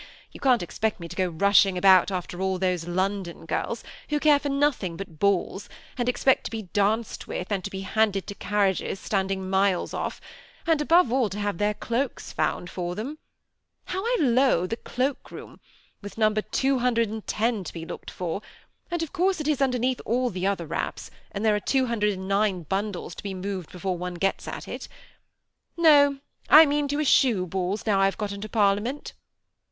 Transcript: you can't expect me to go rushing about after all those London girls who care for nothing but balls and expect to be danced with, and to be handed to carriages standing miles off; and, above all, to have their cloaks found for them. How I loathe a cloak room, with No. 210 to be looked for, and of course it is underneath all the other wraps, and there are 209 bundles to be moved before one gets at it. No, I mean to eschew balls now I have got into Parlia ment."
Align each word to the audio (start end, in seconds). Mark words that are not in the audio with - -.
you 0.31 0.39
can't 0.39 0.63
expect 0.63 0.99
me 0.99 1.07
to 1.07 1.15
go 1.15 1.27
rushing 1.29 1.77
about 1.77 2.09
after 2.09 2.41
all 2.41 2.57
those 2.57 2.87
London 2.87 3.45
girls 3.45 3.83
who 4.09 4.19
care 4.19 4.39
for 4.39 4.49
nothing 4.49 4.97
but 4.97 5.19
balls 5.19 5.69
and 5.95 6.09
expect 6.09 6.43
to 6.43 6.49
be 6.49 6.63
danced 6.63 7.27
with, 7.27 7.51
and 7.51 7.63
to 7.63 7.69
be 7.69 7.81
handed 7.81 8.25
to 8.25 8.33
carriages 8.33 8.99
standing 8.99 9.47
miles 9.47 9.93
off; 9.93 10.19
and, 10.65 10.81
above 10.81 11.11
all, 11.13 11.29
to 11.29 11.37
have 11.37 11.59
their 11.59 11.75
cloaks 11.75 12.33
found 12.33 12.67
for 12.67 12.95
them. 12.95 13.19
How 13.85 14.03
I 14.03 14.17
loathe 14.21 14.73
a 14.73 14.77
cloak 14.77 15.29
room, 15.29 15.59
with 16.01 16.17
No. 16.17 16.33
210 16.33 17.63
to 17.63 17.71
be 17.71 17.85
looked 17.85 18.09
for, 18.09 18.41
and 18.89 19.03
of 19.03 19.13
course 19.13 19.39
it 19.39 19.47
is 19.47 19.61
underneath 19.61 20.01
all 20.03 20.31
the 20.31 20.47
other 20.47 20.65
wraps, 20.65 21.11
and 21.31 21.45
there 21.45 21.53
are 21.55 21.59
209 21.59 22.63
bundles 22.63 23.13
to 23.13 23.21
be 23.21 23.35
moved 23.35 23.71
before 23.71 23.99
one 23.99 24.15
gets 24.15 24.47
at 24.47 24.67
it. 24.67 24.87
No, 25.77 26.17
I 26.49 26.65
mean 26.65 26.87
to 26.87 26.99
eschew 26.99 27.45
balls 27.45 27.85
now 27.85 27.99
I 27.99 28.05
have 28.05 28.17
got 28.17 28.31
into 28.31 28.49
Parlia 28.49 28.81
ment." 28.81 29.13